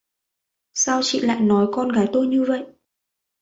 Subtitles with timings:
[0.73, 2.65] Sao chị lại nói con gái tôi như vậy